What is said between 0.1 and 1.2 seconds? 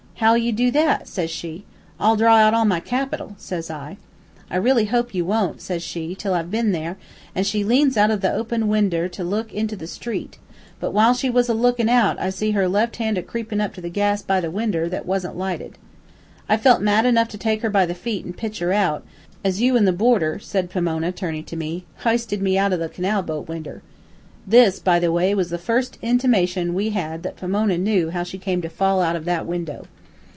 "'How'll you do that?'